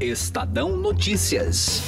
Estadão 0.00 0.76
Notícias. 0.76 1.82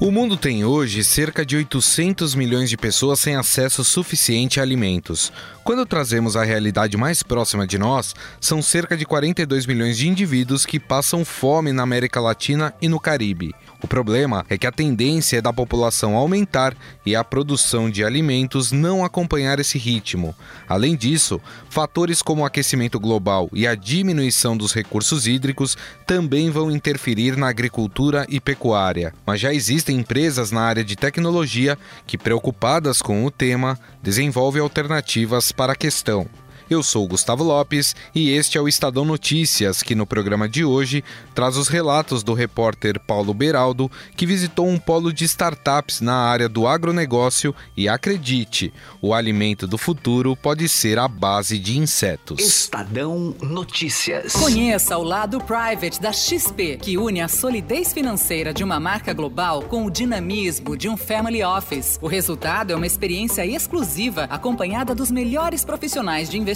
O 0.00 0.10
mundo 0.10 0.36
tem 0.36 0.64
hoje 0.64 1.04
cerca 1.04 1.46
de 1.46 1.56
800 1.56 2.34
milhões 2.34 2.68
de 2.68 2.76
pessoas 2.76 3.20
sem 3.20 3.36
acesso 3.36 3.84
suficiente 3.84 4.58
a 4.58 4.62
alimentos. 4.64 5.32
Quando 5.62 5.86
trazemos 5.86 6.36
a 6.36 6.42
realidade 6.42 6.96
mais 6.96 7.22
próxima 7.22 7.64
de 7.64 7.78
nós, 7.78 8.14
são 8.40 8.60
cerca 8.60 8.96
de 8.96 9.06
42 9.06 9.66
milhões 9.66 9.96
de 9.96 10.08
indivíduos 10.08 10.66
que 10.66 10.80
passam 10.80 11.24
fome 11.24 11.72
na 11.72 11.84
América 11.84 12.20
Latina 12.20 12.74
e 12.82 12.88
no 12.88 12.98
Caribe. 12.98 13.54
O 13.82 13.86
problema 13.86 14.44
é 14.48 14.56
que 14.56 14.66
a 14.66 14.72
tendência 14.72 15.38
é 15.38 15.40
da 15.40 15.52
população 15.52 16.16
aumentar 16.16 16.74
e 17.04 17.14
a 17.14 17.22
produção 17.22 17.90
de 17.90 18.04
alimentos 18.04 18.72
não 18.72 19.04
acompanhar 19.04 19.60
esse 19.60 19.78
ritmo. 19.78 20.34
Além 20.68 20.96
disso, 20.96 21.40
fatores 21.68 22.22
como 22.22 22.42
o 22.42 22.44
aquecimento 22.44 22.98
global 22.98 23.48
e 23.52 23.66
a 23.66 23.74
diminuição 23.74 24.56
dos 24.56 24.72
recursos 24.72 25.26
hídricos 25.26 25.76
também 26.06 26.50
vão 26.50 26.70
interferir 26.70 27.36
na 27.36 27.48
agricultura 27.48 28.26
e 28.28 28.40
pecuária. 28.40 29.12
Mas 29.26 29.40
já 29.40 29.52
existem 29.52 29.98
empresas 29.98 30.50
na 30.50 30.62
área 30.62 30.84
de 30.84 30.96
tecnologia 30.96 31.78
que, 32.06 32.18
preocupadas 32.18 33.02
com 33.02 33.24
o 33.24 33.30
tema, 33.30 33.78
desenvolvem 34.02 34.62
alternativas 34.62 35.52
para 35.52 35.72
a 35.72 35.76
questão. 35.76 36.26
Eu 36.68 36.82
sou 36.82 37.06
Gustavo 37.06 37.44
Lopes 37.44 37.94
e 38.12 38.30
este 38.30 38.58
é 38.58 38.60
o 38.60 38.66
Estadão 38.66 39.04
Notícias, 39.04 39.84
que 39.84 39.94
no 39.94 40.04
programa 40.04 40.48
de 40.48 40.64
hoje 40.64 41.04
traz 41.32 41.56
os 41.56 41.68
relatos 41.68 42.24
do 42.24 42.34
repórter 42.34 42.98
Paulo 42.98 43.32
Beraldo, 43.32 43.88
que 44.16 44.26
visitou 44.26 44.66
um 44.66 44.76
polo 44.76 45.12
de 45.12 45.24
startups 45.24 46.00
na 46.00 46.16
área 46.16 46.48
do 46.48 46.66
agronegócio 46.66 47.54
e 47.76 47.88
acredite, 47.88 48.74
o 49.00 49.14
alimento 49.14 49.64
do 49.64 49.78
futuro 49.78 50.34
pode 50.34 50.68
ser 50.68 50.98
a 50.98 51.06
base 51.06 51.56
de 51.56 51.78
insetos. 51.78 52.40
Estadão 52.40 53.32
Notícias. 53.40 54.32
Conheça 54.32 54.98
o 54.98 55.04
lado 55.04 55.38
private 55.38 56.02
da 56.02 56.12
XP, 56.12 56.78
que 56.82 56.98
une 56.98 57.20
a 57.20 57.28
solidez 57.28 57.92
financeira 57.92 58.52
de 58.52 58.64
uma 58.64 58.80
marca 58.80 59.12
global 59.12 59.62
com 59.62 59.86
o 59.86 59.90
dinamismo 59.90 60.76
de 60.76 60.88
um 60.88 60.96
family 60.96 61.44
office. 61.44 61.96
O 62.02 62.08
resultado 62.08 62.72
é 62.72 62.76
uma 62.76 62.86
experiência 62.88 63.46
exclusiva 63.46 64.24
acompanhada 64.24 64.96
dos 64.96 65.12
melhores 65.12 65.64
profissionais 65.64 66.28
de 66.28 66.36
investimento 66.36 66.55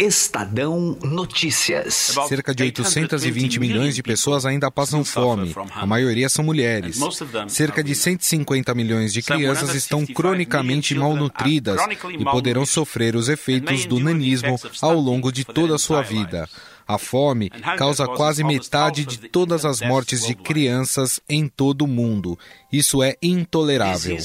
Estadão 0.00 0.96
Notícias. 1.02 2.14
Cerca 2.28 2.54
de 2.54 2.62
820 2.62 3.58
milhões 3.58 3.96
de 3.96 4.02
pessoas 4.02 4.46
ainda 4.46 4.70
passam 4.70 5.04
fome. 5.04 5.52
A 5.74 5.84
maioria 5.84 6.28
são 6.28 6.44
mulheres. 6.44 7.00
Cerca 7.48 7.82
de 7.82 7.96
150 7.96 8.72
milhões 8.76 9.12
de 9.12 9.22
crianças 9.22 9.74
estão 9.74 10.06
cronicamente 10.06 10.94
malnutridas 10.94 11.80
e 12.16 12.24
poderão 12.24 12.64
sofrer 12.64 13.16
os 13.16 13.28
efeitos 13.28 13.86
do 13.86 13.98
nanismo 13.98 14.56
ao 14.80 14.94
longo 14.94 15.32
de 15.32 15.44
toda 15.44 15.74
a 15.74 15.78
sua 15.78 16.00
vida. 16.00 16.48
A 16.86 16.96
fome 16.96 17.50
causa 17.76 18.06
quase 18.06 18.44
metade 18.44 19.04
de 19.04 19.18
todas 19.28 19.64
as 19.64 19.80
mortes 19.80 20.24
de 20.24 20.36
crianças 20.36 21.20
em 21.28 21.48
todo 21.48 21.82
o 21.82 21.88
mundo. 21.88 22.38
Isso 22.72 23.02
é 23.02 23.16
intolerável. 23.20 24.16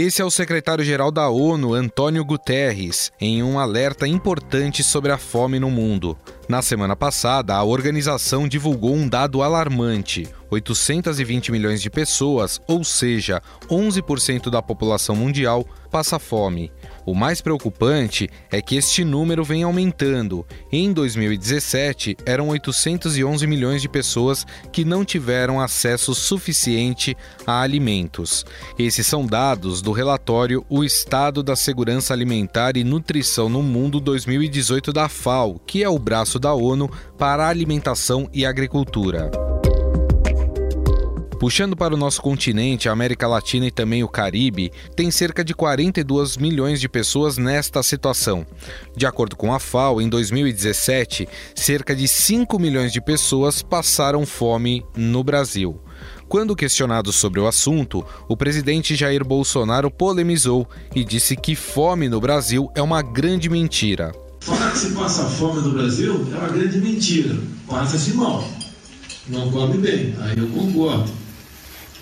Esse 0.00 0.22
é 0.22 0.24
o 0.24 0.30
secretário-geral 0.30 1.10
da 1.10 1.28
ONU, 1.28 1.74
Antônio 1.74 2.24
Guterres, 2.24 3.10
em 3.20 3.42
um 3.42 3.58
alerta 3.58 4.06
importante 4.06 4.84
sobre 4.84 5.10
a 5.10 5.18
fome 5.18 5.58
no 5.58 5.72
mundo. 5.72 6.16
Na 6.48 6.62
semana 6.62 6.96
passada, 6.96 7.54
a 7.54 7.62
organização 7.62 8.48
divulgou 8.48 8.94
um 8.94 9.06
dado 9.06 9.42
alarmante: 9.42 10.26
820 10.50 11.52
milhões 11.52 11.82
de 11.82 11.90
pessoas, 11.90 12.58
ou 12.66 12.82
seja, 12.82 13.42
11% 13.68 14.48
da 14.48 14.62
população 14.62 15.14
mundial, 15.14 15.66
passa 15.90 16.18
fome. 16.18 16.72
O 17.04 17.14
mais 17.14 17.40
preocupante 17.40 18.28
é 18.50 18.60
que 18.60 18.76
este 18.76 19.04
número 19.04 19.42
vem 19.42 19.62
aumentando. 19.62 20.46
Em 20.70 20.92
2017, 20.92 22.16
eram 22.26 22.48
811 22.48 23.46
milhões 23.46 23.80
de 23.80 23.88
pessoas 23.88 24.46
que 24.70 24.84
não 24.84 25.04
tiveram 25.04 25.60
acesso 25.60 26.14
suficiente 26.14 27.16
a 27.46 27.62
alimentos. 27.62 28.44
Esses 28.78 29.06
são 29.06 29.24
dados 29.24 29.80
do 29.80 29.92
relatório 29.92 30.64
O 30.68 30.84
Estado 30.84 31.42
da 31.42 31.56
Segurança 31.56 32.12
Alimentar 32.12 32.76
e 32.76 32.84
Nutrição 32.84 33.48
no 33.48 33.62
Mundo 33.62 34.00
2018 34.00 34.92
da 34.92 35.08
FAO, 35.08 35.58
que 35.66 35.82
é 35.82 35.88
o 35.88 35.98
braço 35.98 36.37
da 36.38 36.54
ONU 36.54 36.90
para 37.16 37.44
a 37.44 37.48
alimentação 37.48 38.28
e 38.32 38.44
agricultura. 38.46 39.30
Puxando 41.38 41.76
para 41.76 41.94
o 41.94 41.96
nosso 41.96 42.20
continente, 42.20 42.88
a 42.88 42.92
América 42.92 43.28
Latina 43.28 43.66
e 43.66 43.70
também 43.70 44.02
o 44.02 44.08
Caribe, 44.08 44.72
tem 44.96 45.08
cerca 45.08 45.44
de 45.44 45.54
42 45.54 46.36
milhões 46.36 46.80
de 46.80 46.88
pessoas 46.88 47.38
nesta 47.38 47.80
situação. 47.80 48.44
De 48.96 49.06
acordo 49.06 49.36
com 49.36 49.54
a 49.54 49.60
FAO, 49.60 50.00
em 50.00 50.08
2017, 50.08 51.28
cerca 51.54 51.94
de 51.94 52.08
5 52.08 52.58
milhões 52.58 52.92
de 52.92 53.00
pessoas 53.00 53.62
passaram 53.62 54.26
fome 54.26 54.84
no 54.96 55.22
Brasil. 55.22 55.80
Quando 56.28 56.56
questionado 56.56 57.12
sobre 57.12 57.38
o 57.38 57.46
assunto, 57.46 58.04
o 58.28 58.36
presidente 58.36 58.96
Jair 58.96 59.24
Bolsonaro 59.24 59.92
polemizou 59.92 60.68
e 60.94 61.04
disse 61.04 61.36
que 61.36 61.54
fome 61.54 62.08
no 62.08 62.20
Brasil 62.20 62.68
é 62.74 62.82
uma 62.82 63.00
grande 63.00 63.48
mentira. 63.48 64.12
Falar 64.48 64.72
que 64.72 64.78
se 64.78 64.90
passa 64.92 65.24
fome 65.24 65.60
no 65.60 65.72
Brasil 65.72 66.26
é 66.32 66.38
uma 66.38 66.48
grande 66.48 66.78
mentira. 66.78 67.36
Passa-se 67.66 68.14
mal. 68.14 68.48
Não 69.28 69.50
come 69.50 69.76
bem. 69.76 70.14
Aí 70.20 70.38
eu 70.38 70.48
concordo. 70.48 71.12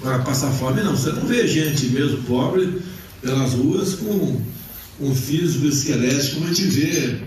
Agora, 0.00 0.20
passar 0.20 0.52
fome 0.52 0.80
não. 0.80 0.96
Você 0.96 1.10
não 1.10 1.22
vê 1.22 1.48
gente 1.48 1.86
mesmo 1.86 2.22
pobre 2.22 2.80
pelas 3.20 3.54
ruas 3.54 3.94
com 3.94 4.40
um 5.00 5.12
físico 5.12 5.66
esquelético 5.66 6.36
como 6.36 6.46
a 6.46 6.54
gente 6.54 6.66
vê 6.66 7.18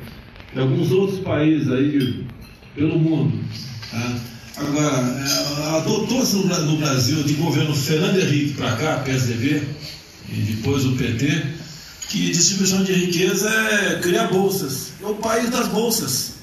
em 0.55 0.59
alguns 0.59 0.89
outros 0.91 1.19
países 1.19 1.69
aí 1.69 2.25
pelo 2.73 2.97
mundo. 2.97 3.43
Tá? 3.91 4.19
Agora, 4.55 4.97
é, 4.97 5.77
adotou-se 5.79 6.35
no 6.37 6.77
Brasil 6.77 7.23
de 7.23 7.33
governo 7.33 7.75
Fernando 7.75 8.21
Henrique 8.21 8.53
para 8.53 8.73
cá, 8.77 8.97
PSDB, 8.99 9.63
e 10.29 10.35
depois 10.35 10.85
o 10.85 10.93
PT, 10.93 11.43
que 12.09 12.31
distribuição 12.31 12.83
de 12.83 12.91
riqueza 12.91 13.47
é 13.49 13.99
criar 13.99 14.27
bolsas. 14.27 14.93
É 15.01 15.05
o 15.05 15.15
país 15.15 15.49
das 15.51 15.67
bolsas. 15.67 16.33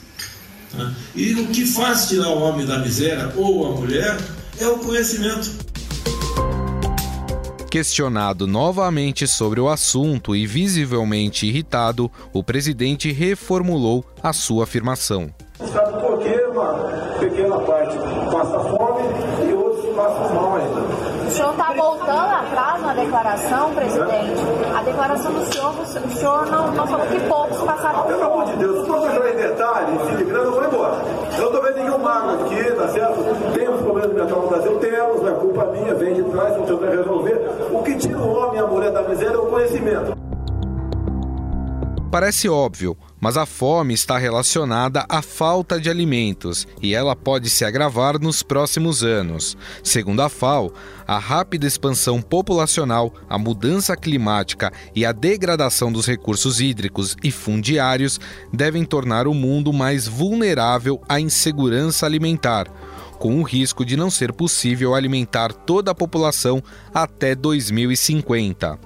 Tá? 0.70 0.92
E 1.14 1.34
o 1.34 1.48
que 1.48 1.66
faz 1.66 2.08
tirar 2.08 2.28
o 2.28 2.40
homem 2.40 2.64
da 2.64 2.78
miséria 2.78 3.32
ou 3.36 3.66
a 3.66 3.70
mulher 3.72 4.16
é 4.60 4.66
o 4.68 4.78
conhecimento. 4.78 5.66
Questionado 7.68 8.46
novamente 8.46 9.26
sobre 9.26 9.60
o 9.60 9.68
assunto 9.68 10.36
e 10.36 10.46
visivelmente 10.46 11.46
irritado, 11.46 12.10
o 12.32 12.42
presidente 12.42 13.10
reformulou 13.10 14.04
a 14.22 14.32
sua 14.32 14.64
afirmação. 14.64 15.34
Sabe 15.58 16.00
por 16.00 16.18
que 16.20 16.32
uma 16.46 17.18
pequena 17.18 17.58
parte 17.58 17.96
passa 18.30 18.60
fome 18.60 19.50
e 19.50 19.52
outros 19.52 19.96
passam 19.96 20.34
mal 20.34 20.56
ainda? 20.56 20.80
O 21.26 21.30
senhor 21.30 21.50
está 21.50 21.72
voltando 21.72 22.30
atrás 22.30 22.82
na 22.82 22.94
declaração, 23.16 23.74
presidente? 23.74 24.42
A 24.76 24.82
declaração 24.82 25.32
do 25.32 25.52
senhor, 25.52 25.74
o 25.80 26.10
senhor 26.10 26.46
não, 26.50 26.70
não 26.72 26.86
falou 26.86 27.06
que 27.06 27.18
poucos 27.20 27.62
passaram 27.62 28.02
fome. 28.02 28.14
Pelo 28.14 28.24
amor 28.24 28.44
de 28.44 28.56
Deus, 28.56 28.80
se 28.80 28.86
for 28.86 29.10
entrar 29.10 29.30
em 29.30 29.36
detalhe, 29.36 29.98
filigrana, 30.10 30.44
eu 30.44 30.52
vou 30.52 30.64
embora. 30.64 31.04
Eu 31.32 31.38
não 31.38 31.46
estou 31.46 31.62
vendo 31.62 31.76
nenhum 31.76 31.98
mago 31.98 32.44
aqui, 32.44 32.72
tá 32.72 32.88
certo? 32.88 33.52
Temos 33.54 33.80
problemas 33.80 34.12
mental 34.12 34.42
no 34.42 34.48
Brasil? 34.48 34.78
Temos, 34.78 35.22
não 35.22 35.28
é 35.28 35.32
culpa 35.32 35.64
minha, 35.66 35.94
vem 35.94 36.14
de 36.14 36.24
trás, 36.24 36.56
não 36.58 36.66
sei 36.66 36.88
resolver. 36.90 37.50
O 37.72 37.82
que 37.82 37.96
tira 37.96 38.18
o 38.18 38.36
homem 38.36 38.60
e 38.60 38.62
a 38.62 38.66
mulher 38.66 38.92
da 38.92 39.02
miséria 39.02 39.34
é 39.34 39.38
o 39.38 39.46
conhecimento. 39.46 40.16
Parece 42.10 42.48
óbvio, 42.50 42.96
mas 43.26 43.36
a 43.36 43.44
fome 43.44 43.92
está 43.92 44.16
relacionada 44.16 45.04
à 45.08 45.20
falta 45.20 45.80
de 45.80 45.90
alimentos 45.90 46.64
e 46.80 46.94
ela 46.94 47.16
pode 47.16 47.50
se 47.50 47.64
agravar 47.64 48.20
nos 48.20 48.40
próximos 48.40 49.02
anos. 49.02 49.56
Segundo 49.82 50.22
a 50.22 50.28
FAO, 50.28 50.72
a 51.08 51.18
rápida 51.18 51.66
expansão 51.66 52.22
populacional, 52.22 53.12
a 53.28 53.36
mudança 53.36 53.96
climática 53.96 54.72
e 54.94 55.04
a 55.04 55.10
degradação 55.10 55.90
dos 55.90 56.06
recursos 56.06 56.60
hídricos 56.60 57.16
e 57.20 57.32
fundiários 57.32 58.20
devem 58.52 58.84
tornar 58.84 59.26
o 59.26 59.34
mundo 59.34 59.72
mais 59.72 60.06
vulnerável 60.06 61.02
à 61.08 61.18
insegurança 61.18 62.06
alimentar. 62.06 62.70
Com 63.18 63.40
o 63.40 63.42
risco 63.42 63.84
de 63.84 63.96
não 63.96 64.10
ser 64.10 64.32
possível 64.32 64.94
alimentar 64.94 65.52
toda 65.52 65.90
a 65.90 65.94
população 65.94 66.62
até 66.94 67.34
2050. 67.34 68.78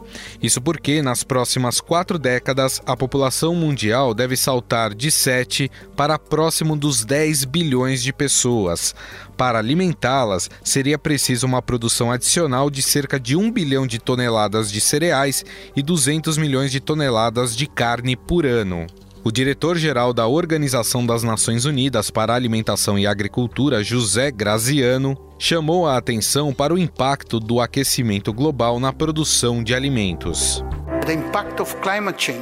Isso 0.43 0.61
porque, 0.61 1.03
nas 1.03 1.23
próximas 1.23 1.81
quatro 1.81 2.19
décadas, 2.19 2.81
a 2.87 2.97
população 2.97 3.55
mundial 3.55 4.15
deve 4.15 4.37
saltar 4.37 4.95
de 4.95 5.11
7 5.11 5.71
para 5.97 6.19
próximo 6.19 6.77
dos 6.77 7.05
10 7.05 7.45
bilhões 7.45 8.03
de 8.03 8.13
pessoas. 8.13 8.95
Para 9.37 9.59
alimentá-las, 9.59 10.51
seria 10.63 10.99
preciso 10.99 11.47
uma 11.47 11.63
produção 11.63 12.13
adicional 12.13 12.71
de 12.71 12.83
cerca 12.83 13.19
de 13.19 13.37
1 13.37 13.51
bilhão 13.51 13.87
de 13.87 13.99
toneladas 13.99 14.71
de 14.71 14.81
cereais 14.81 15.45
e 15.75 15.83
200 15.83 16.37
milhões 16.37 16.71
de 16.71 16.81
toneladas 16.81 17.57
de 17.57 17.67
carne 17.67 18.17
por 18.17 18.45
ano. 18.45 18.87
O 19.23 19.31
diretor-geral 19.31 20.15
da 20.15 20.27
Organização 20.27 21.05
das 21.05 21.23
Nações 21.23 21.67
Unidas 21.67 22.11
para 22.11 22.33
a 22.33 22.37
Alimentação 22.37 22.99
e 22.99 23.07
Agricultura, 23.07 23.85
José 23.85 24.31
Graziano, 24.31 25.15
chamou 25.39 25.87
a 25.87 25.99
atenção 25.99 26.55
para 26.55 26.73
o 26.73 26.79
impacto 26.79 27.39
do 27.39 27.61
aquecimento 27.61 28.33
global 28.33 28.81
na 28.81 28.95
produção 28.95 29.63
de 29.63 29.75
alimentos. 29.75 30.65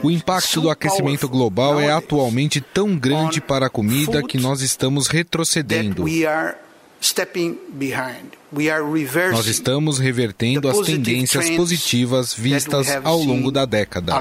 O 0.03 0.11
impacto 0.11 0.61
do 0.61 0.71
aquecimento 0.71 1.29
global 1.29 1.81
é 1.81 1.91
atualmente 1.91 2.61
tão 2.61 2.97
grande 2.97 3.41
para 3.41 3.67
a 3.67 3.71
comida 3.71 4.23
que 4.23 4.39
nós 4.39 4.61
estamos 4.61 5.09
retrocedendo. 5.09 6.05
Nós 9.33 9.47
estamos 9.47 9.99
revertendo 9.99 10.69
as 10.69 10.79
tendências 10.81 11.51
positivas 11.51 12.35
vistas 12.35 12.89
ao 13.05 13.19
longo 13.19 13.51
da 13.51 13.65
década. 13.65 14.15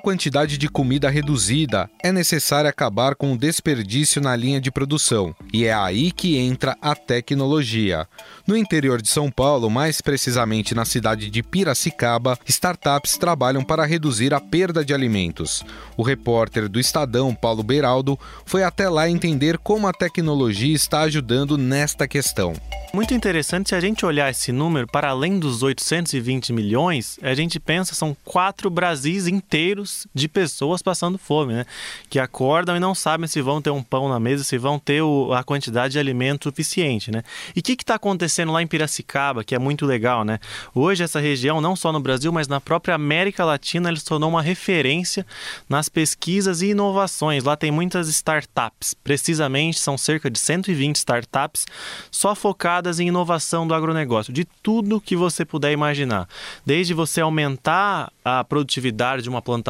A 0.00 0.02
quantidade 0.02 0.56
de 0.56 0.66
comida 0.66 1.10
reduzida, 1.10 1.90
é 2.02 2.10
necessário 2.10 2.70
acabar 2.70 3.14
com 3.14 3.34
o 3.34 3.36
desperdício 3.36 4.18
na 4.18 4.34
linha 4.34 4.58
de 4.58 4.70
produção, 4.70 5.36
e 5.52 5.66
é 5.66 5.74
aí 5.74 6.10
que 6.10 6.38
entra 6.38 6.74
a 6.80 6.94
tecnologia. 6.94 8.08
No 8.46 8.56
interior 8.56 9.02
de 9.02 9.10
São 9.10 9.30
Paulo, 9.30 9.68
mais 9.68 10.00
precisamente 10.00 10.74
na 10.74 10.86
cidade 10.86 11.28
de 11.28 11.42
Piracicaba, 11.42 12.38
startups 12.48 13.18
trabalham 13.18 13.62
para 13.62 13.84
reduzir 13.84 14.32
a 14.32 14.40
perda 14.40 14.82
de 14.82 14.94
alimentos. 14.94 15.62
O 15.98 16.02
repórter 16.02 16.66
do 16.66 16.80
Estadão, 16.80 17.34
Paulo 17.34 17.62
Beraldo, 17.62 18.18
foi 18.46 18.62
até 18.62 18.88
lá 18.88 19.06
entender 19.06 19.58
como 19.58 19.86
a 19.86 19.92
tecnologia 19.92 20.74
está 20.74 21.00
ajudando 21.02 21.58
nesta 21.58 22.08
questão. 22.08 22.54
Muito 22.92 23.14
interessante 23.14 23.68
se 23.68 23.74
a 23.74 23.80
gente 23.80 24.04
olhar 24.04 24.30
esse 24.30 24.50
número 24.50 24.86
para 24.86 25.10
além 25.10 25.38
dos 25.38 25.62
820 25.62 26.52
milhões, 26.52 27.20
a 27.22 27.34
gente 27.34 27.60
pensa 27.60 27.94
são 27.94 28.16
quatro 28.24 28.68
Brasis 28.68 29.28
inteiros 29.28 29.89
de 30.14 30.28
pessoas 30.28 30.82
passando 30.82 31.18
fome, 31.18 31.54
né? 31.54 31.66
Que 32.08 32.18
acordam 32.18 32.76
e 32.76 32.80
não 32.80 32.94
sabem 32.94 33.26
se 33.26 33.40
vão 33.40 33.60
ter 33.60 33.70
um 33.70 33.82
pão 33.82 34.08
na 34.08 34.18
mesa, 34.20 34.44
se 34.44 34.58
vão 34.58 34.78
ter 34.78 35.02
o, 35.02 35.32
a 35.32 35.42
quantidade 35.42 35.92
de 35.92 35.98
alimento 35.98 36.44
suficiente, 36.44 37.10
né? 37.10 37.22
E 37.54 37.60
o 37.60 37.62
que 37.62 37.72
está 37.72 37.94
acontecendo 37.94 38.52
lá 38.52 38.62
em 38.62 38.66
Piracicaba, 38.66 39.44
que 39.44 39.54
é 39.54 39.58
muito 39.58 39.86
legal, 39.86 40.24
né? 40.24 40.38
Hoje 40.74 41.02
essa 41.02 41.20
região, 41.20 41.60
não 41.60 41.74
só 41.74 41.92
no 41.92 42.00
Brasil, 42.00 42.32
mas 42.32 42.48
na 42.48 42.60
própria 42.60 42.94
América 42.94 43.44
Latina, 43.44 43.88
ele 43.88 43.98
se 43.98 44.04
tornou 44.04 44.28
uma 44.28 44.42
referência 44.42 45.26
nas 45.68 45.88
pesquisas 45.88 46.62
e 46.62 46.68
inovações. 46.68 47.44
Lá 47.44 47.56
tem 47.56 47.70
muitas 47.70 48.08
startups, 48.08 48.94
precisamente 48.94 49.78
são 49.78 49.96
cerca 49.96 50.30
de 50.30 50.38
120 50.38 50.96
startups 50.96 51.66
só 52.10 52.34
focadas 52.34 53.00
em 53.00 53.08
inovação 53.08 53.66
do 53.66 53.74
agronegócio, 53.74 54.32
de 54.32 54.44
tudo 54.44 55.00
que 55.00 55.16
você 55.16 55.44
puder 55.44 55.72
imaginar. 55.72 56.28
Desde 56.64 56.94
você 56.94 57.20
aumentar 57.20 58.12
a 58.24 58.44
produtividade 58.44 59.22
de 59.22 59.28
uma 59.28 59.42
plantação, 59.42 59.69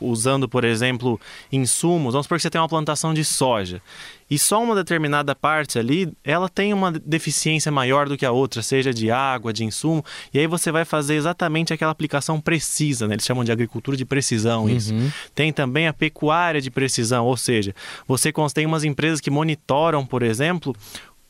usando, 0.00 0.48
por 0.48 0.64
exemplo, 0.64 1.20
insumos. 1.50 2.12
Vamos 2.12 2.26
supor 2.26 2.38
que 2.38 2.42
você 2.42 2.50
tem 2.50 2.60
uma 2.60 2.68
plantação 2.68 3.14
de 3.14 3.24
soja. 3.24 3.80
E 4.28 4.38
só 4.38 4.62
uma 4.62 4.74
determinada 4.74 5.36
parte 5.36 5.78
ali, 5.78 6.12
ela 6.24 6.48
tem 6.48 6.72
uma 6.72 6.90
deficiência 6.90 7.70
maior 7.70 8.08
do 8.08 8.16
que 8.16 8.26
a 8.26 8.32
outra, 8.32 8.60
seja 8.60 8.92
de 8.92 9.08
água, 9.08 9.52
de 9.52 9.64
insumo, 9.64 10.04
e 10.34 10.38
aí 10.40 10.48
você 10.48 10.72
vai 10.72 10.84
fazer 10.84 11.14
exatamente 11.14 11.72
aquela 11.72 11.92
aplicação 11.92 12.40
precisa, 12.40 13.06
né? 13.06 13.14
Eles 13.14 13.24
chamam 13.24 13.44
de 13.44 13.52
agricultura 13.52 13.96
de 13.96 14.04
precisão 14.04 14.64
uhum. 14.64 14.68
isso. 14.70 14.92
Tem 15.32 15.52
também 15.52 15.86
a 15.86 15.92
pecuária 15.92 16.60
de 16.60 16.72
precisão, 16.72 17.24
ou 17.24 17.36
seja, 17.36 17.72
você 18.06 18.32
tem 18.52 18.66
umas 18.66 18.82
empresas 18.82 19.20
que 19.20 19.30
monitoram, 19.30 20.04
por 20.04 20.24
exemplo, 20.24 20.74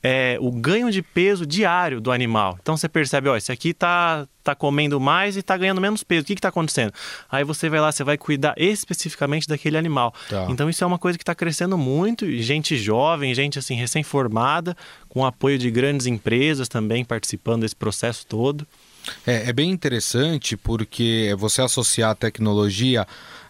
é, 0.02 0.37
o 0.40 0.52
ganho 0.52 0.90
de 0.90 1.02
peso 1.02 1.46
diário 1.46 2.00
do 2.00 2.12
animal. 2.12 2.58
Então 2.60 2.76
você 2.76 2.88
percebe, 2.88 3.28
ó, 3.28 3.37
esse 3.37 3.50
aqui 3.50 3.75
tá, 3.75 4.26
tá 4.43 4.54
comendo 4.54 5.00
mais 5.00 5.37
e 5.37 5.43
tá 5.43 5.56
ganhando 5.56 5.81
menos 5.81 6.04
peso. 6.04 6.22
O 6.22 6.26
que 6.26 6.34
está 6.34 6.48
acontecendo? 6.48 6.93
Aí 7.31 7.43
você 7.43 7.69
vai 7.69 7.81
lá, 7.81 7.90
você 7.90 8.04
vai 8.04 8.16
cuidar 8.16 8.54
especificamente 8.56 9.48
daquele 9.48 9.76
animal. 9.76 10.14
Tá. 10.28 10.46
Então 10.48 10.70
isso 10.70 10.84
é 10.84 10.87
uma 10.87 10.98
coisa 10.98 11.19
que 11.19 11.22
está 11.22 11.34
crescendo 11.34 11.76
muito. 11.76 12.31
Gente 12.40 12.76
jovem, 12.76 13.34
gente 13.34 13.58
assim 13.58 13.75
recém-formada, 13.75 14.76
com 15.08 15.25
apoio 15.25 15.58
de 15.58 15.70
grandes 15.70 16.06
empresas 16.06 16.69
também 16.69 17.04
participando 17.04 17.62
desse 17.62 17.76
processo 17.76 18.26
todo. 18.26 18.66
É, 19.26 19.50
é 19.50 19.52
bem 19.52 19.70
interessante 19.70 20.56
porque 20.56 21.34
você 21.38 21.62
associar 21.62 22.10
a 22.10 22.14
tecnologia 22.14 23.06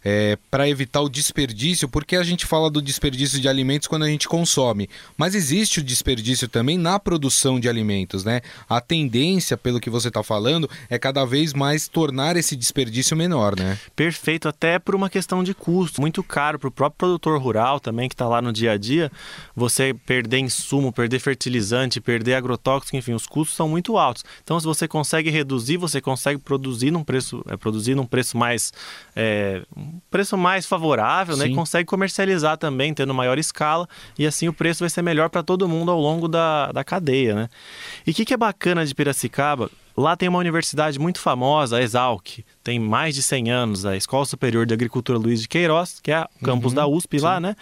é, 0.08 0.38
para 0.48 0.68
evitar 0.68 1.00
o 1.00 1.08
desperdício, 1.08 1.88
porque 1.88 2.14
a 2.14 2.22
gente 2.22 2.46
fala 2.46 2.70
do 2.70 2.80
desperdício 2.80 3.40
de 3.40 3.48
alimentos 3.48 3.88
quando 3.88 4.04
a 4.04 4.08
gente 4.08 4.28
consome, 4.28 4.88
mas 5.16 5.34
existe 5.34 5.80
o 5.80 5.82
desperdício 5.82 6.46
também 6.46 6.78
na 6.78 6.96
produção 7.00 7.58
de 7.58 7.68
alimentos, 7.68 8.24
né? 8.24 8.40
A 8.68 8.80
tendência, 8.80 9.56
pelo 9.56 9.80
que 9.80 9.90
você 9.90 10.06
está 10.06 10.22
falando, 10.22 10.70
é 10.88 10.96
cada 10.96 11.24
vez 11.24 11.52
mais 11.52 11.88
tornar 11.88 12.36
esse 12.36 12.54
desperdício 12.54 13.16
menor, 13.16 13.58
né? 13.58 13.76
Perfeito, 13.96 14.48
até 14.48 14.78
por 14.78 14.94
uma 14.94 15.10
questão 15.10 15.42
de 15.42 15.52
custo, 15.52 16.00
muito 16.00 16.22
caro 16.22 16.56
para 16.56 16.68
o 16.68 16.70
próprio 16.70 16.98
produtor 16.98 17.42
rural 17.42 17.80
também 17.80 18.08
que 18.08 18.14
está 18.14 18.28
lá 18.28 18.40
no 18.40 18.52
dia 18.52 18.72
a 18.72 18.76
dia, 18.76 19.10
você 19.56 19.92
perder 19.92 20.38
insumo, 20.38 20.92
perder 20.92 21.18
fertilizante, 21.18 22.00
perder 22.00 22.34
agrotóxico, 22.34 22.96
enfim, 22.96 23.12
os 23.12 23.26
custos 23.26 23.56
são 23.56 23.68
muito 23.68 23.98
altos. 23.98 24.24
Então, 24.44 24.60
se 24.60 24.66
você 24.66 24.86
consegue 24.86 25.30
reduzir, 25.30 25.76
você 25.78 26.00
consegue 26.00 26.38
produzir 26.38 26.92
num 26.92 27.02
preço, 27.02 27.44
é, 27.48 27.56
produzir 27.56 27.96
num 27.96 28.06
preço 28.06 28.38
mais 28.38 28.72
é, 29.16 29.62
preço 30.10 30.36
mais 30.36 30.66
favorável, 30.66 31.36
né? 31.36 31.46
E 31.46 31.54
consegue 31.54 31.86
comercializar 31.86 32.56
também, 32.56 32.92
tendo 32.94 33.14
maior 33.14 33.38
escala, 33.38 33.88
e 34.18 34.26
assim 34.26 34.48
o 34.48 34.52
preço 34.52 34.80
vai 34.80 34.90
ser 34.90 35.02
melhor 35.02 35.28
para 35.28 35.42
todo 35.42 35.68
mundo 35.68 35.90
ao 35.90 36.00
longo 36.00 36.28
da, 36.28 36.72
da 36.72 36.84
cadeia, 36.84 37.34
né? 37.34 37.48
E 38.06 38.10
o 38.10 38.14
que, 38.14 38.24
que 38.24 38.34
é 38.34 38.36
bacana 38.36 38.84
de 38.84 38.94
Piracicaba? 38.94 39.70
Lá 39.96 40.14
tem 40.14 40.28
uma 40.28 40.38
universidade 40.38 40.98
muito 40.98 41.18
famosa, 41.18 41.78
a 41.78 41.82
Exalc, 41.82 42.40
tem 42.62 42.78
mais 42.78 43.14
de 43.14 43.22
100 43.22 43.50
anos, 43.50 43.86
a 43.86 43.96
Escola 43.96 44.26
Superior 44.26 44.66
de 44.66 44.74
Agricultura 44.74 45.18
Luiz 45.18 45.40
de 45.40 45.48
Queiroz, 45.48 46.00
que 46.02 46.12
é 46.12 46.26
o 46.40 46.44
campus 46.44 46.72
uhum, 46.72 46.76
da 46.76 46.86
USP 46.86 47.18
sim. 47.18 47.24
lá, 47.24 47.40
né? 47.40 47.56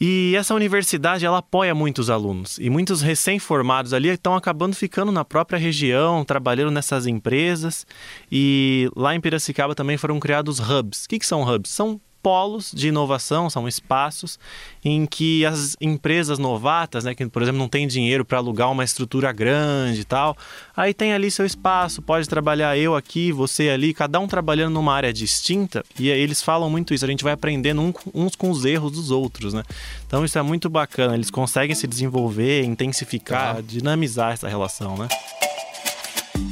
E 0.00 0.34
essa 0.36 0.54
universidade 0.54 1.24
ela 1.24 1.38
apoia 1.38 1.74
muitos 1.74 2.10
alunos 2.10 2.58
e 2.58 2.68
muitos 2.68 3.00
recém-formados 3.00 3.94
ali 3.94 4.08
estão 4.08 4.34
acabando 4.34 4.76
ficando 4.76 5.10
na 5.10 5.24
própria 5.24 5.58
região, 5.58 6.24
trabalhando 6.24 6.70
nessas 6.70 7.06
empresas. 7.06 7.86
E 8.30 8.90
lá 8.94 9.14
em 9.14 9.20
Piracicaba 9.20 9.74
também 9.74 9.96
foram 9.96 10.20
criados 10.20 10.60
hubs. 10.60 11.04
O 11.04 11.08
que, 11.08 11.18
que 11.18 11.26
são 11.26 11.42
hubs? 11.42 11.70
São 11.70 12.00
polos 12.26 12.72
de 12.74 12.88
inovação, 12.88 13.48
são 13.48 13.68
espaços 13.68 14.36
em 14.84 15.06
que 15.06 15.46
as 15.46 15.76
empresas 15.80 16.40
novatas, 16.40 17.04
né, 17.04 17.14
que 17.14 17.24
por 17.28 17.40
exemplo 17.40 17.60
não 17.60 17.68
tem 17.68 17.86
dinheiro 17.86 18.24
para 18.24 18.38
alugar 18.38 18.68
uma 18.68 18.82
estrutura 18.82 19.30
grande 19.30 20.00
e 20.00 20.04
tal, 20.04 20.36
aí 20.76 20.92
tem 20.92 21.12
ali 21.12 21.30
seu 21.30 21.46
espaço, 21.46 22.02
pode 22.02 22.28
trabalhar 22.28 22.76
eu 22.76 22.96
aqui, 22.96 23.30
você 23.30 23.68
ali, 23.68 23.94
cada 23.94 24.18
um 24.18 24.26
trabalhando 24.26 24.74
numa 24.74 24.92
área 24.92 25.12
distinta, 25.12 25.84
e 25.96 26.10
aí 26.10 26.18
eles 26.18 26.42
falam 26.42 26.68
muito 26.68 26.92
isso, 26.92 27.04
a 27.04 27.08
gente 27.08 27.22
vai 27.22 27.32
aprendendo 27.32 27.94
uns 28.12 28.34
com 28.34 28.50
os 28.50 28.64
erros 28.64 28.90
dos 28.90 29.12
outros, 29.12 29.54
né? 29.54 29.62
Então 30.04 30.24
isso 30.24 30.36
é 30.36 30.42
muito 30.42 30.68
bacana, 30.68 31.14
eles 31.14 31.30
conseguem 31.30 31.76
se 31.76 31.86
desenvolver, 31.86 32.64
intensificar, 32.64 33.62
dinamizar 33.62 34.32
essa 34.32 34.48
relação, 34.48 34.96
né? 34.96 35.06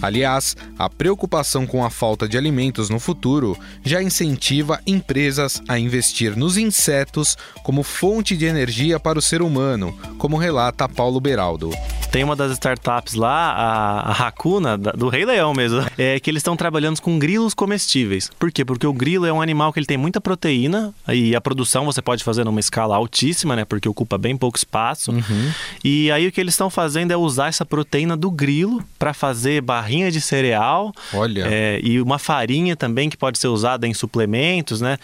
Aliás, 0.02 0.56
a 0.78 0.88
preocupação 0.88 1.66
com 1.66 1.84
a 1.84 1.90
falta 1.90 2.28
de 2.28 2.36
alimentos 2.36 2.90
no 2.90 3.00
futuro 3.00 3.56
já 3.82 4.02
incentiva 4.02 4.80
empresas 4.86 5.62
a 5.68 5.78
investir 5.78 6.36
nos 6.36 6.56
insetos 6.56 7.36
como 7.62 7.82
fonte 7.82 8.36
de 8.36 8.44
energia 8.44 9.00
para 9.00 9.18
o 9.18 9.22
ser 9.22 9.42
humano, 9.42 9.96
como 10.18 10.36
relata 10.36 10.88
Paulo 10.88 11.20
Beraldo. 11.20 11.70
Tem 12.14 12.22
uma 12.22 12.36
das 12.36 12.52
startups 12.52 13.14
lá, 13.14 13.50
a, 13.50 14.00
a 14.12 14.28
Hakuna, 14.28 14.78
do 14.78 15.08
Rei 15.08 15.24
Leão 15.24 15.52
mesmo, 15.52 15.84
é 15.98 16.20
que 16.20 16.30
eles 16.30 16.42
estão 16.42 16.56
trabalhando 16.56 17.02
com 17.02 17.18
grilos 17.18 17.54
comestíveis. 17.54 18.30
Por 18.38 18.52
quê? 18.52 18.64
Porque 18.64 18.86
o 18.86 18.92
grilo 18.92 19.26
é 19.26 19.32
um 19.32 19.42
animal 19.42 19.72
que 19.72 19.80
ele 19.80 19.86
tem 19.86 19.96
muita 19.96 20.20
proteína 20.20 20.94
e 21.08 21.34
a 21.34 21.40
produção 21.40 21.84
você 21.84 22.00
pode 22.00 22.22
fazer 22.22 22.44
numa 22.44 22.60
escala 22.60 22.94
altíssima, 22.94 23.56
né? 23.56 23.64
Porque 23.64 23.88
ocupa 23.88 24.16
bem 24.16 24.36
pouco 24.36 24.56
espaço. 24.56 25.10
Uhum. 25.10 25.52
E 25.82 26.08
aí 26.12 26.28
o 26.28 26.30
que 26.30 26.40
eles 26.40 26.54
estão 26.54 26.70
fazendo 26.70 27.10
é 27.10 27.16
usar 27.16 27.48
essa 27.48 27.64
proteína 27.64 28.16
do 28.16 28.30
grilo 28.30 28.80
para 28.96 29.12
fazer 29.12 29.60
barrinha 29.60 30.08
de 30.08 30.20
cereal. 30.20 30.94
Olha. 31.12 31.48
É, 31.50 31.80
e 31.82 32.00
uma 32.00 32.20
farinha 32.20 32.76
também 32.76 33.10
que 33.10 33.16
pode 33.16 33.40
ser 33.40 33.48
usada 33.48 33.88
em 33.88 33.92
suplementos, 33.92 34.80
né? 34.80 34.98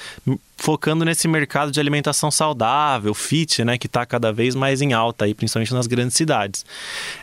Focando 0.61 1.07
nesse 1.07 1.26
mercado 1.26 1.73
de 1.73 1.81
alimentação 1.81 2.31
saudável, 2.31 3.14
fit, 3.14 3.64
né, 3.64 3.79
que 3.79 3.87
está 3.87 4.05
cada 4.05 4.31
vez 4.31 4.55
mais 4.55 4.83
em 4.83 4.93
alta, 4.93 5.25
aí, 5.25 5.35
principalmente 5.35 5.73
nas 5.73 5.87
grandes 5.87 6.14
cidades. 6.14 6.67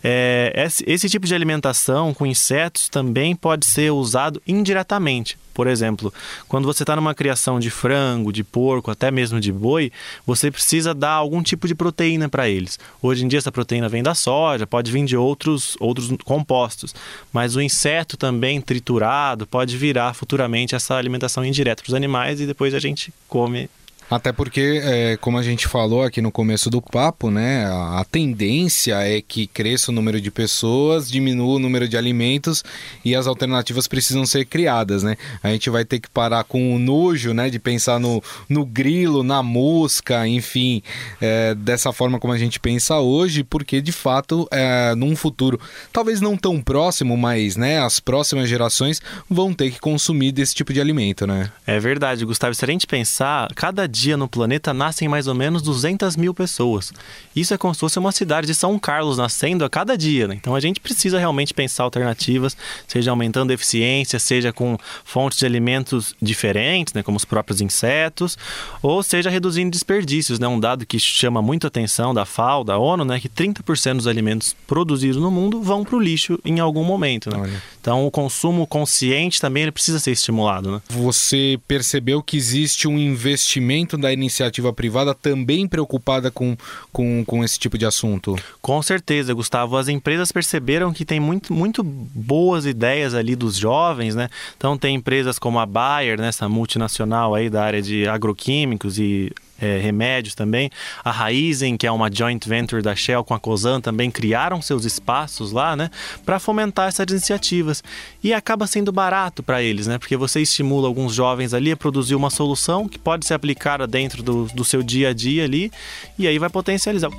É, 0.03 0.51
esse, 0.56 0.84
esse 0.88 1.08
tipo 1.08 1.27
de 1.27 1.36
alimentação 1.36 2.15
com 2.15 2.25
insetos 2.25 2.89
também 2.89 3.36
pode 3.36 3.67
ser 3.67 3.91
usado 3.91 4.41
indiretamente 4.48 5.38
Por 5.57 5.65
exemplo, 5.65 6.13
quando 6.47 6.65
você 6.65 6.83
está 6.83 6.95
numa 6.95 7.15
criação 7.15 7.59
de 7.59 7.71
frango, 7.71 8.31
de 8.31 8.43
porco, 8.43 8.91
até 8.91 9.09
mesmo 9.09 9.39
de 9.39 9.51
boi, 9.51 9.91
você 10.23 10.51
precisa 10.51 10.93
dar 10.93 11.13
algum 11.13 11.41
tipo 11.41 11.67
de 11.67 11.73
proteína 11.73 12.29
para 12.29 12.47
eles. 12.47 12.77
Hoje 13.01 13.25
em 13.25 13.27
dia 13.27 13.39
essa 13.39 13.51
proteína 13.51 13.89
vem 13.89 14.03
da 14.03 14.13
soja, 14.13 14.67
pode 14.67 14.91
vir 14.91 15.03
de 15.03 15.17
outros, 15.17 15.75
outros 15.79 16.11
compostos, 16.23 16.93
mas 17.33 17.55
o 17.55 17.61
inseto 17.61 18.15
também 18.15 18.61
triturado 18.61 19.47
pode 19.47 19.75
virar 19.77 20.13
futuramente 20.13 20.75
essa 20.75 20.93
alimentação 20.93 21.43
indireta 21.43 21.81
para 21.81 21.89
os 21.89 21.95
animais 21.95 22.39
e 22.39 22.45
depois 22.45 22.75
a 22.75 22.79
gente 22.79 23.11
come 23.27 23.67
até 24.09 24.31
porque, 24.31 24.81
é, 24.83 25.17
como 25.17 25.37
a 25.37 25.43
gente 25.43 25.67
falou 25.67 26.01
aqui 26.01 26.21
no 26.21 26.31
começo 26.31 26.69
do 26.69 26.81
papo, 26.81 27.29
né, 27.29 27.65
a, 27.65 27.99
a, 27.99 28.05
tendência 28.05 28.95
é 29.01 29.21
que 29.21 29.47
cresça 29.47 29.91
o 29.91 29.93
número 29.93 30.21
de 30.21 30.31
pessoas, 30.31 31.09
diminua 31.09 31.55
o 31.55 31.59
número 31.59 31.89
de 31.89 31.97
alimentos 31.97 32.63
e 33.03 33.13
as 33.13 33.27
alternativas 33.27 33.85
precisam 33.85 34.25
ser 34.25 34.45
criadas, 34.45 35.03
né? 35.03 35.17
A 35.43 35.49
gente 35.49 35.69
vai 35.69 35.83
ter 35.83 35.99
que 35.99 36.09
parar 36.09 36.45
com 36.45 36.73
o 36.73 36.79
nojo, 36.79 37.33
né, 37.33 37.49
de 37.49 37.59
pensar 37.59 37.99
no, 37.99 38.23
no 38.47 38.65
grilo, 38.65 39.23
na 39.23 39.43
mosca, 39.43 40.25
enfim, 40.25 40.81
é, 41.19 41.53
dessa 41.53 41.91
forma 41.91 42.17
como 42.17 42.31
a 42.31 42.37
gente 42.37 42.61
pensa 42.61 42.99
hoje, 42.99 43.43
porque 43.43 43.81
de 43.81 43.91
fato, 43.91 44.47
é, 44.51 44.95
num 44.95 45.17
futuro, 45.17 45.59
talvez 45.91 46.21
não 46.21 46.37
tão 46.37 46.61
próximo, 46.61 47.17
mas, 47.17 47.57
né, 47.57 47.81
as 47.81 47.99
próximas 47.99 48.47
gerações 48.47 49.01
vão 49.29 49.53
ter 49.53 49.69
que 49.69 49.81
consumir 49.81 50.31
desse 50.31 50.55
tipo 50.55 50.71
de 50.71 50.79
alimento, 50.79 51.27
né? 51.27 51.51
É 51.65 51.77
verdade, 51.77 52.23
Gustavo. 52.23 52.55
Se 52.55 52.63
a 52.63 52.67
gente 52.67 52.87
pensar, 52.87 53.49
cada 53.53 53.85
dia 53.85 53.96
no 54.17 54.27
planeta 54.27 54.73
nascem 54.73 55.07
mais 55.07 55.27
ou 55.27 55.33
menos 55.33 55.61
200 55.61 56.15
mil 56.15 56.33
pessoas. 56.33 56.91
Isso 57.35 57.53
é 57.53 57.57
como 57.57 57.73
se 57.73 57.79
fosse 57.79 57.97
uma 57.97 58.11
cidade 58.11 58.47
de 58.47 58.55
São 58.55 58.77
Carlos 58.77 59.17
nascendo 59.17 59.63
a 59.63 59.69
cada 59.69 59.97
dia. 59.97 60.27
Né? 60.27 60.35
Então 60.35 60.55
a 60.55 60.59
gente 60.59 60.79
precisa 60.79 61.17
realmente 61.17 61.53
pensar 61.53 61.83
alternativas, 61.83 62.55
seja 62.87 63.11
aumentando 63.11 63.51
a 63.51 63.53
eficiência, 63.53 64.19
seja 64.19 64.51
com 64.53 64.77
fontes 65.03 65.39
de 65.39 65.45
alimentos 65.45 66.15
diferentes, 66.21 66.93
né, 66.93 67.01
como 67.01 67.17
os 67.17 67.25
próprios 67.25 67.61
insetos, 67.61 68.37
ou 68.81 69.01
seja 69.01 69.29
reduzindo 69.29 69.71
desperdícios. 69.71 70.39
Né? 70.39 70.47
Um 70.47 70.59
dado 70.59 70.85
que 70.85 70.99
chama 70.99 71.41
muito 71.41 71.65
atenção 71.65 72.13
da 72.13 72.25
FAO, 72.25 72.63
da 72.63 72.77
ONU, 72.77 73.05
né, 73.05 73.19
que 73.19 73.29
30% 73.29 73.97
dos 73.97 74.07
alimentos 74.07 74.55
produzidos 74.65 75.21
no 75.21 75.31
mundo 75.31 75.61
vão 75.61 75.83
para 75.83 75.95
o 75.95 75.99
lixo 75.99 76.39
em 76.43 76.59
algum 76.59 76.83
momento. 76.83 77.29
Né? 77.29 77.61
Então 77.79 78.05
o 78.05 78.11
consumo 78.11 78.67
consciente 78.67 79.39
também 79.39 79.63
ele 79.63 79.71
precisa 79.71 79.99
ser 79.99 80.11
estimulado. 80.11 80.71
Né? 80.71 80.81
Você 80.89 81.59
percebeu 81.67 82.21
que 82.21 82.35
existe 82.35 82.87
um 82.87 82.97
investimento 82.97 83.87
da 83.96 84.12
iniciativa 84.12 84.74
privada 84.74 85.13
também 85.13 85.67
preocupada 85.67 86.32
com, 86.32 86.58
com, 86.91 87.24
com 87.24 87.44
esse 87.44 87.60
tipo 87.60 87.77
de 87.77 87.86
assunto? 87.86 88.36
Com 88.60 88.82
certeza, 88.82 89.34
Gustavo. 89.34 89.77
As 89.77 89.88
empresas 89.88 90.32
perceberam 90.32 90.91
que 90.91 91.06
tem 91.06 91.20
muito, 91.20 91.53
muito 91.53 91.84
boas 91.84 92.65
ideias 92.65 93.13
ali 93.13 93.36
dos 93.36 93.56
jovens, 93.56 94.15
né? 94.15 94.29
Então 94.58 94.77
tem 94.77 94.96
empresas 94.96 95.38
como 95.38 95.60
a 95.60 95.65
Bayer, 95.65 96.20
né, 96.20 96.29
essa 96.29 96.50
multinacional 96.50 97.36
aí 97.36 97.50
da 97.50 97.63
área 97.63 97.82
de 97.82 98.08
agroquímicos 98.08 98.98
e 98.98 99.32
é, 99.61 99.77
remédios 99.79 100.35
também. 100.35 100.69
A 101.03 101.11
Raizen, 101.11 101.77
que 101.77 101.87
é 101.87 101.91
uma 101.91 102.11
joint 102.11 102.47
venture 102.47 102.81
da 102.81 102.95
Shell 102.95 103.23
com 103.23 103.33
a 103.33 103.39
Cosan, 103.39 103.81
também 103.81 104.11
criaram 104.11 104.61
seus 104.61 104.85
espaços 104.85 105.51
lá, 105.51 105.75
né, 105.75 105.89
para 106.25 106.39
fomentar 106.39 106.87
essas 106.87 107.05
iniciativas. 107.09 107.83
E 108.23 108.33
acaba 108.33 108.67
sendo 108.67 108.91
barato 108.91 109.41
para 109.41 109.61
eles, 109.61 109.87
né, 109.87 109.97
porque 109.97 110.17
você 110.17 110.41
estimula 110.41 110.87
alguns 110.87 111.13
jovens 111.13 111.53
ali 111.53 111.71
a 111.71 111.77
produzir 111.77 112.15
uma 112.15 112.29
solução 112.29 112.87
que 112.87 112.99
pode 112.99 113.25
ser 113.25 113.33
aplicada 113.33 113.87
dentro 113.87 114.23
do, 114.23 114.45
do 114.45 114.63
seu 114.63 114.83
dia 114.83 115.09
a 115.09 115.13
dia 115.13 115.43
ali 115.43 115.71
e 116.17 116.27
aí 116.27 116.37
vai 116.39 116.49
potencializar. 116.49 117.09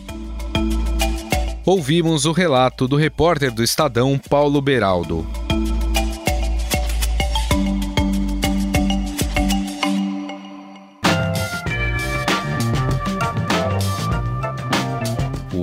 Ouvimos 1.65 2.25
o 2.25 2.33
relato 2.33 2.89
do 2.89 2.97
repórter 2.97 3.53
do 3.53 3.63
Estadão, 3.63 4.19
Paulo 4.19 4.63
Beraldo. 4.63 5.27